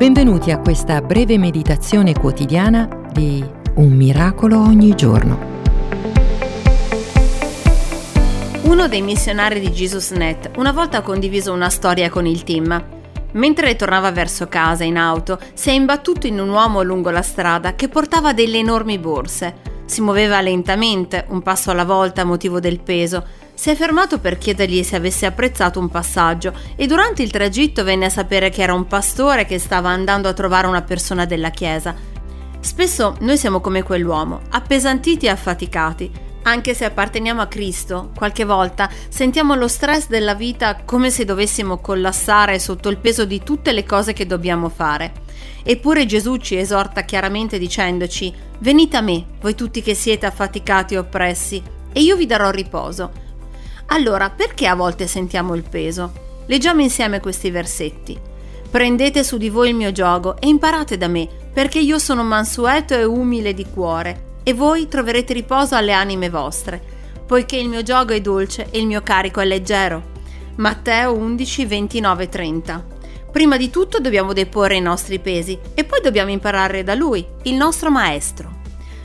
Benvenuti 0.00 0.50
a 0.50 0.56
questa 0.56 1.02
breve 1.02 1.36
meditazione 1.36 2.14
quotidiana 2.14 2.88
di 3.12 3.44
Un 3.74 3.92
miracolo 3.92 4.58
ogni 4.58 4.94
giorno. 4.94 5.38
Uno 8.62 8.88
dei 8.88 9.02
missionari 9.02 9.60
di 9.60 9.68
JesusNet 9.68 10.52
una 10.56 10.72
volta 10.72 10.96
ha 10.96 11.02
condiviso 11.02 11.52
una 11.52 11.68
storia 11.68 12.08
con 12.08 12.24
il 12.24 12.44
team. 12.44 12.82
Mentre 13.32 13.76
tornava 13.76 14.10
verso 14.10 14.48
casa 14.48 14.84
in 14.84 14.96
auto, 14.96 15.38
si 15.52 15.68
è 15.68 15.72
imbattuto 15.72 16.26
in 16.26 16.40
un 16.40 16.48
uomo 16.48 16.82
lungo 16.82 17.10
la 17.10 17.20
strada 17.20 17.74
che 17.74 17.88
portava 17.88 18.32
delle 18.32 18.56
enormi 18.56 18.98
borse. 18.98 19.56
Si 19.84 20.00
muoveva 20.00 20.40
lentamente, 20.40 21.26
un 21.28 21.42
passo 21.42 21.72
alla 21.72 21.84
volta 21.84 22.22
a 22.22 22.24
motivo 22.24 22.58
del 22.58 22.80
peso, 22.80 23.22
si 23.60 23.68
è 23.68 23.74
fermato 23.74 24.20
per 24.20 24.38
chiedergli 24.38 24.82
se 24.82 24.96
avesse 24.96 25.26
apprezzato 25.26 25.78
un 25.78 25.90
passaggio 25.90 26.54
e 26.76 26.86
durante 26.86 27.22
il 27.22 27.30
tragitto 27.30 27.84
venne 27.84 28.06
a 28.06 28.08
sapere 28.08 28.48
che 28.48 28.62
era 28.62 28.72
un 28.72 28.86
pastore 28.86 29.44
che 29.44 29.58
stava 29.58 29.90
andando 29.90 30.28
a 30.28 30.32
trovare 30.32 30.66
una 30.66 30.80
persona 30.80 31.26
della 31.26 31.50
chiesa. 31.50 31.94
Spesso 32.58 33.16
noi 33.20 33.36
siamo 33.36 33.60
come 33.60 33.82
quell'uomo, 33.82 34.40
appesantiti 34.48 35.26
e 35.26 35.28
affaticati. 35.28 36.10
Anche 36.44 36.72
se 36.72 36.86
apparteniamo 36.86 37.42
a 37.42 37.48
Cristo, 37.48 38.12
qualche 38.16 38.46
volta 38.46 38.88
sentiamo 39.10 39.54
lo 39.54 39.68
stress 39.68 40.08
della 40.08 40.34
vita 40.34 40.80
come 40.86 41.10
se 41.10 41.26
dovessimo 41.26 41.80
collassare 41.80 42.58
sotto 42.58 42.88
il 42.88 42.96
peso 42.96 43.26
di 43.26 43.42
tutte 43.42 43.72
le 43.72 43.84
cose 43.84 44.14
che 44.14 44.24
dobbiamo 44.24 44.70
fare. 44.70 45.12
Eppure 45.62 46.06
Gesù 46.06 46.38
ci 46.38 46.56
esorta 46.56 47.02
chiaramente 47.02 47.58
dicendoci: 47.58 48.32
Venite 48.60 48.96
a 48.96 49.02
me, 49.02 49.22
voi 49.42 49.54
tutti 49.54 49.82
che 49.82 49.92
siete 49.92 50.24
affaticati 50.24 50.94
e 50.94 50.98
oppressi, 50.98 51.62
e 51.92 52.00
io 52.00 52.16
vi 52.16 52.24
darò 52.24 52.48
riposo. 52.48 53.28
Allora, 53.92 54.30
perché 54.30 54.68
a 54.68 54.76
volte 54.76 55.08
sentiamo 55.08 55.54
il 55.54 55.64
peso? 55.68 56.12
Leggiamo 56.46 56.80
insieme 56.80 57.18
questi 57.18 57.50
versetti. 57.50 58.18
Prendete 58.70 59.24
su 59.24 59.36
di 59.36 59.50
voi 59.50 59.70
il 59.70 59.74
mio 59.74 59.90
gioco 59.90 60.36
e 60.40 60.46
imparate 60.46 60.96
da 60.96 61.08
me, 61.08 61.28
perché 61.52 61.80
io 61.80 61.98
sono 61.98 62.22
mansueto 62.22 62.94
e 62.94 63.02
umile 63.02 63.52
di 63.52 63.66
cuore, 63.66 64.38
e 64.44 64.54
voi 64.54 64.86
troverete 64.86 65.32
riposo 65.32 65.74
alle 65.74 65.92
anime 65.92 66.30
vostre, 66.30 66.80
poiché 67.26 67.56
il 67.56 67.68
mio 67.68 67.82
gioco 67.82 68.12
è 68.12 68.20
dolce 68.20 68.68
e 68.70 68.78
il 68.78 68.86
mio 68.86 69.02
carico 69.02 69.40
è 69.40 69.44
leggero. 69.44 70.18
Matteo 70.56 71.12
11, 71.14 71.66
29, 71.66 72.28
30. 72.28 72.86
Prima 73.32 73.56
di 73.56 73.70
tutto 73.70 73.98
dobbiamo 73.98 74.32
deporre 74.32 74.76
i 74.76 74.80
nostri 74.80 75.18
pesi 75.18 75.58
e 75.74 75.82
poi 75.82 76.00
dobbiamo 76.00 76.30
imparare 76.30 76.84
da 76.84 76.94
Lui, 76.94 77.26
il 77.42 77.54
nostro 77.54 77.90
Maestro. 77.90 78.58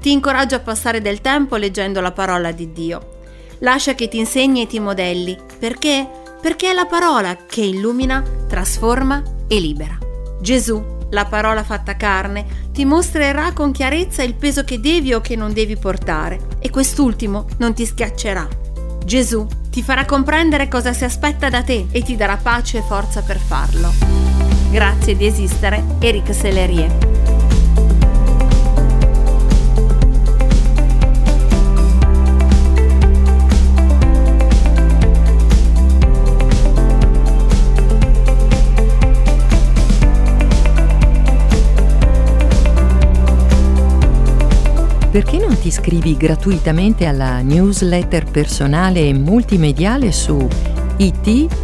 Ti 0.00 0.12
incoraggio 0.12 0.56
a 0.56 0.60
passare 0.60 1.00
del 1.00 1.22
tempo 1.22 1.56
leggendo 1.56 2.02
la 2.02 2.12
parola 2.12 2.52
di 2.52 2.72
Dio 2.72 3.14
lascia 3.60 3.94
che 3.94 4.08
ti 4.08 4.18
insegni 4.18 4.62
e 4.62 4.66
ti 4.66 4.80
modelli. 4.80 5.36
Perché? 5.58 6.08
Perché 6.40 6.70
è 6.70 6.74
la 6.74 6.86
parola 6.86 7.36
che 7.46 7.62
illumina, 7.62 8.22
trasforma 8.48 9.22
e 9.48 9.58
libera. 9.58 9.98
Gesù, 10.40 10.94
la 11.10 11.24
parola 11.24 11.62
fatta 11.62 11.96
carne, 11.96 12.64
ti 12.72 12.84
mostrerà 12.84 13.52
con 13.52 13.72
chiarezza 13.72 14.22
il 14.22 14.34
peso 14.34 14.64
che 14.64 14.80
devi 14.80 15.14
o 15.14 15.20
che 15.20 15.36
non 15.36 15.52
devi 15.52 15.76
portare 15.76 16.40
e 16.58 16.70
quest'ultimo 16.70 17.46
non 17.58 17.74
ti 17.74 17.86
schiaccerà. 17.86 18.46
Gesù 19.04 19.46
ti 19.70 19.82
farà 19.82 20.04
comprendere 20.04 20.68
cosa 20.68 20.92
si 20.92 21.04
aspetta 21.04 21.48
da 21.48 21.62
te 21.62 21.86
e 21.90 22.02
ti 22.02 22.16
darà 22.16 22.36
pace 22.36 22.78
e 22.78 22.82
forza 22.82 23.22
per 23.22 23.38
farlo. 23.38 23.92
Grazie 24.70 25.16
di 25.16 25.26
esistere, 25.26 25.82
Eric 26.00 26.34
Sellerie. 26.34 27.35
Perché 45.16 45.38
non 45.38 45.58
ti 45.58 45.68
iscrivi 45.68 46.14
gratuitamente 46.14 47.06
alla 47.06 47.40
newsletter 47.40 48.30
personale 48.30 49.00
e 49.08 49.14
multimediale 49.14 50.12
su 50.12 50.46
it.jesus.net? 50.98 51.56